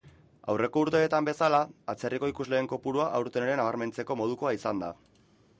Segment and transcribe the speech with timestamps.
[0.53, 1.59] Aurreko urteetan bezala,
[1.93, 4.95] atzerriko ikusleen kopurua aurten ere nabarmentzeko modukoa izan da.